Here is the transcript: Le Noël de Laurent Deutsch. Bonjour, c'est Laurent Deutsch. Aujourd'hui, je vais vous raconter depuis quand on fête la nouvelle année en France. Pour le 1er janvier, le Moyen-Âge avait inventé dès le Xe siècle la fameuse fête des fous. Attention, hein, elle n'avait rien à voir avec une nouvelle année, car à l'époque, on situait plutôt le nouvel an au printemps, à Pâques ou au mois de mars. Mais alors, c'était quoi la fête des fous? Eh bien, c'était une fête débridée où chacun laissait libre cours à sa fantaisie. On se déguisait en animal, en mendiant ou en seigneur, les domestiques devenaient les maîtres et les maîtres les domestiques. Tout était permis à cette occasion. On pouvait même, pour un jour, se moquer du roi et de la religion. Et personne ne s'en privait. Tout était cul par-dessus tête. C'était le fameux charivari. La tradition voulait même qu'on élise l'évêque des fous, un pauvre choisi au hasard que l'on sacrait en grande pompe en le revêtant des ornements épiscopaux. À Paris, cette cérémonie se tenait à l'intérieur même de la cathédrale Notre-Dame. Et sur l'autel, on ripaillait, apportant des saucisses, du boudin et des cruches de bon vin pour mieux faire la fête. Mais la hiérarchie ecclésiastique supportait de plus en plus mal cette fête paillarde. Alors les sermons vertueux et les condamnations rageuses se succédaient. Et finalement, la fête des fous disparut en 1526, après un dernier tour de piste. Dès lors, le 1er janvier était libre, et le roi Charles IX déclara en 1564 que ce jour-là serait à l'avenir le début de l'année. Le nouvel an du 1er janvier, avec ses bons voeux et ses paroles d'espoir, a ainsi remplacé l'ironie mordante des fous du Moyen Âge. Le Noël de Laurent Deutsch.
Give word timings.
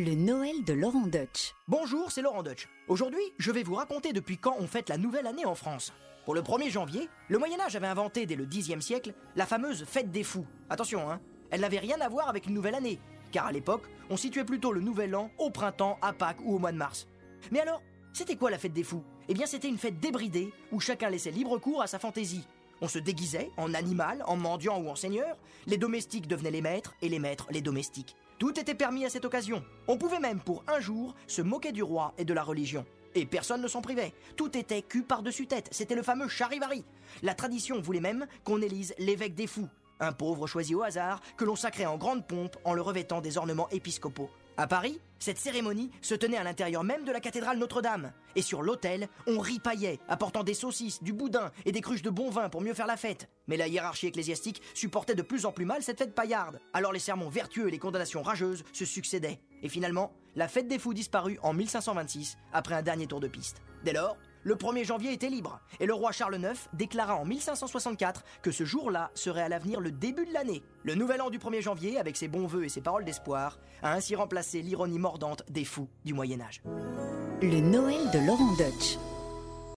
Le 0.00 0.14
Noël 0.14 0.62
de 0.62 0.74
Laurent 0.74 1.08
Deutsch. 1.08 1.56
Bonjour, 1.66 2.12
c'est 2.12 2.22
Laurent 2.22 2.44
Deutsch. 2.44 2.68
Aujourd'hui, 2.86 3.32
je 3.36 3.50
vais 3.50 3.64
vous 3.64 3.74
raconter 3.74 4.12
depuis 4.12 4.38
quand 4.38 4.54
on 4.60 4.68
fête 4.68 4.88
la 4.88 4.96
nouvelle 4.96 5.26
année 5.26 5.44
en 5.44 5.56
France. 5.56 5.92
Pour 6.24 6.36
le 6.36 6.40
1er 6.40 6.70
janvier, 6.70 7.08
le 7.26 7.36
Moyen-Âge 7.36 7.74
avait 7.74 7.88
inventé 7.88 8.24
dès 8.24 8.36
le 8.36 8.46
Xe 8.46 8.78
siècle 8.78 9.12
la 9.34 9.44
fameuse 9.44 9.84
fête 9.84 10.12
des 10.12 10.22
fous. 10.22 10.46
Attention, 10.70 11.10
hein, 11.10 11.18
elle 11.50 11.62
n'avait 11.62 11.80
rien 11.80 12.00
à 12.00 12.08
voir 12.08 12.28
avec 12.28 12.46
une 12.46 12.54
nouvelle 12.54 12.76
année, 12.76 13.00
car 13.32 13.46
à 13.46 13.50
l'époque, 13.50 13.88
on 14.08 14.16
situait 14.16 14.44
plutôt 14.44 14.70
le 14.70 14.80
nouvel 14.80 15.16
an 15.16 15.32
au 15.36 15.50
printemps, 15.50 15.98
à 16.00 16.12
Pâques 16.12 16.44
ou 16.44 16.54
au 16.54 16.58
mois 16.60 16.70
de 16.70 16.76
mars. 16.76 17.08
Mais 17.50 17.58
alors, 17.58 17.82
c'était 18.12 18.36
quoi 18.36 18.52
la 18.52 18.58
fête 18.58 18.72
des 18.72 18.84
fous? 18.84 19.02
Eh 19.28 19.34
bien, 19.34 19.46
c'était 19.46 19.68
une 19.68 19.78
fête 19.78 19.98
débridée 19.98 20.52
où 20.70 20.78
chacun 20.78 21.10
laissait 21.10 21.32
libre 21.32 21.58
cours 21.58 21.82
à 21.82 21.88
sa 21.88 21.98
fantaisie. 21.98 22.46
On 22.80 22.86
se 22.86 23.00
déguisait 23.00 23.50
en 23.56 23.74
animal, 23.74 24.22
en 24.28 24.36
mendiant 24.36 24.80
ou 24.80 24.90
en 24.90 24.94
seigneur, 24.94 25.36
les 25.66 25.76
domestiques 25.76 26.28
devenaient 26.28 26.52
les 26.52 26.62
maîtres 26.62 26.94
et 27.02 27.08
les 27.08 27.18
maîtres 27.18 27.48
les 27.50 27.62
domestiques. 27.62 28.14
Tout 28.38 28.58
était 28.60 28.74
permis 28.74 29.04
à 29.04 29.10
cette 29.10 29.24
occasion. 29.24 29.64
On 29.88 29.98
pouvait 29.98 30.20
même, 30.20 30.38
pour 30.38 30.62
un 30.68 30.78
jour, 30.78 31.16
se 31.26 31.42
moquer 31.42 31.72
du 31.72 31.82
roi 31.82 32.14
et 32.18 32.24
de 32.24 32.32
la 32.32 32.44
religion. 32.44 32.86
Et 33.16 33.26
personne 33.26 33.60
ne 33.60 33.66
s'en 33.66 33.82
privait. 33.82 34.14
Tout 34.36 34.56
était 34.56 34.82
cul 34.82 35.02
par-dessus 35.02 35.48
tête. 35.48 35.68
C'était 35.72 35.96
le 35.96 36.04
fameux 36.04 36.28
charivari. 36.28 36.84
La 37.22 37.34
tradition 37.34 37.80
voulait 37.80 38.00
même 38.00 38.28
qu'on 38.44 38.62
élise 38.62 38.94
l'évêque 38.98 39.34
des 39.34 39.48
fous, 39.48 39.68
un 39.98 40.12
pauvre 40.12 40.46
choisi 40.46 40.76
au 40.76 40.84
hasard 40.84 41.20
que 41.36 41.44
l'on 41.44 41.56
sacrait 41.56 41.86
en 41.86 41.96
grande 41.96 42.28
pompe 42.28 42.56
en 42.64 42.74
le 42.74 42.82
revêtant 42.82 43.20
des 43.20 43.38
ornements 43.38 43.68
épiscopaux. 43.70 44.30
À 44.60 44.66
Paris, 44.66 44.98
cette 45.20 45.38
cérémonie 45.38 45.92
se 46.02 46.16
tenait 46.16 46.36
à 46.36 46.42
l'intérieur 46.42 46.82
même 46.82 47.04
de 47.04 47.12
la 47.12 47.20
cathédrale 47.20 47.58
Notre-Dame. 47.58 48.10
Et 48.34 48.42
sur 48.42 48.60
l'autel, 48.60 49.08
on 49.28 49.38
ripaillait, 49.38 50.00
apportant 50.08 50.42
des 50.42 50.52
saucisses, 50.52 51.00
du 51.00 51.12
boudin 51.12 51.52
et 51.64 51.70
des 51.70 51.80
cruches 51.80 52.02
de 52.02 52.10
bon 52.10 52.28
vin 52.28 52.48
pour 52.48 52.60
mieux 52.60 52.74
faire 52.74 52.88
la 52.88 52.96
fête. 52.96 53.28
Mais 53.46 53.56
la 53.56 53.68
hiérarchie 53.68 54.08
ecclésiastique 54.08 54.60
supportait 54.74 55.14
de 55.14 55.22
plus 55.22 55.46
en 55.46 55.52
plus 55.52 55.64
mal 55.64 55.84
cette 55.84 55.98
fête 55.98 56.12
paillarde. 56.12 56.58
Alors 56.72 56.92
les 56.92 56.98
sermons 56.98 57.28
vertueux 57.28 57.68
et 57.68 57.70
les 57.70 57.78
condamnations 57.78 58.20
rageuses 58.20 58.64
se 58.72 58.84
succédaient. 58.84 59.38
Et 59.62 59.68
finalement, 59.68 60.12
la 60.34 60.48
fête 60.48 60.66
des 60.66 60.80
fous 60.80 60.92
disparut 60.92 61.38
en 61.44 61.52
1526, 61.52 62.36
après 62.52 62.74
un 62.74 62.82
dernier 62.82 63.06
tour 63.06 63.20
de 63.20 63.28
piste. 63.28 63.62
Dès 63.84 63.92
lors, 63.92 64.16
le 64.42 64.54
1er 64.54 64.84
janvier 64.84 65.12
était 65.12 65.28
libre, 65.28 65.60
et 65.80 65.86
le 65.86 65.94
roi 65.94 66.12
Charles 66.12 66.36
IX 66.36 66.58
déclara 66.72 67.16
en 67.16 67.24
1564 67.24 68.24
que 68.42 68.50
ce 68.50 68.64
jour-là 68.64 69.10
serait 69.14 69.42
à 69.42 69.48
l'avenir 69.48 69.80
le 69.80 69.90
début 69.90 70.26
de 70.26 70.32
l'année. 70.32 70.62
Le 70.84 70.94
nouvel 70.94 71.20
an 71.20 71.30
du 71.30 71.38
1er 71.38 71.60
janvier, 71.60 71.98
avec 71.98 72.16
ses 72.16 72.28
bons 72.28 72.46
voeux 72.46 72.64
et 72.64 72.68
ses 72.68 72.80
paroles 72.80 73.04
d'espoir, 73.04 73.58
a 73.82 73.92
ainsi 73.92 74.14
remplacé 74.14 74.62
l'ironie 74.62 74.98
mordante 74.98 75.42
des 75.48 75.64
fous 75.64 75.88
du 76.04 76.14
Moyen 76.14 76.40
Âge. 76.40 76.62
Le 77.42 77.60
Noël 77.60 78.10
de 78.12 78.26
Laurent 78.26 78.52
Deutsch. 78.56 78.98